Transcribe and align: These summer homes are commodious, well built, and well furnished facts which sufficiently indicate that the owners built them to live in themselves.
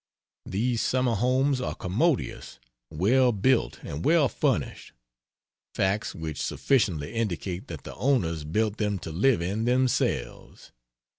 These 0.47 0.81
summer 0.81 1.13
homes 1.13 1.61
are 1.61 1.75
commodious, 1.75 2.57
well 2.89 3.31
built, 3.31 3.77
and 3.83 4.03
well 4.03 4.27
furnished 4.27 4.93
facts 5.75 6.15
which 6.15 6.41
sufficiently 6.41 7.13
indicate 7.13 7.67
that 7.67 7.83
the 7.83 7.93
owners 7.93 8.43
built 8.43 8.77
them 8.77 8.97
to 8.97 9.11
live 9.11 9.43
in 9.43 9.65
themselves. 9.65 10.71